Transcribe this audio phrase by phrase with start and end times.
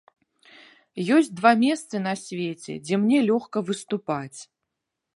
[1.17, 4.39] Ёсць два месцы на свеце, дзе мне лёгка выступаць.